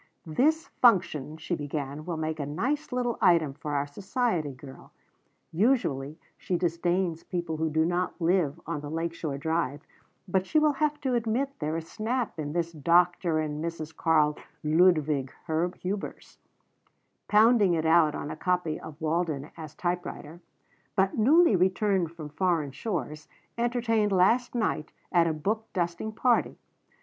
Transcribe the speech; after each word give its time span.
"This 0.25 0.65
function," 0.67 1.37
she 1.37 1.53
began, 1.53 2.05
"will 2.07 2.17
make 2.17 2.39
a 2.39 2.45
nice 2.47 2.91
little 2.91 3.19
item 3.21 3.53
for 3.53 3.75
our 3.75 3.85
society 3.85 4.51
girl. 4.51 4.91
Usually 5.51 6.17
she 6.39 6.57
disdains 6.57 7.21
people 7.23 7.57
who 7.57 7.69
do 7.69 7.85
not 7.85 8.19
live 8.19 8.59
on 8.65 8.81
the 8.81 8.89
Lake 8.89 9.13
Shore 9.13 9.37
Drive, 9.37 9.81
but 10.27 10.47
she 10.47 10.57
will 10.57 10.71
have 10.71 10.99
to 11.01 11.13
admit 11.13 11.51
there 11.59 11.77
is 11.77 11.87
snap 11.87 12.39
in 12.39 12.51
this 12.53 12.71
'Dr. 12.71 13.37
and 13.39 13.63
Mrs. 13.63 13.95
Karl 13.95 14.39
Ludwig 14.63 15.31
Hubers,'" 15.45 16.39
pounding 17.27 17.75
it 17.75 17.85
out 17.85 18.15
on 18.15 18.31
a 18.31 18.35
copy 18.35 18.79
of 18.79 18.99
Walden 18.99 19.51
as 19.55 19.75
typewriter"' 19.75 20.41
but 20.95 21.15
newly 21.15 21.55
returned 21.55 22.09
from 22.11 22.29
foreign 22.29 22.71
shores, 22.71 23.27
entertained 23.55 24.11
last 24.11 24.55
night 24.55 24.91
at 25.11 25.27
a 25.27 25.31
book 25.33 25.67
dusting 25.73 26.11
party. 26.11 26.57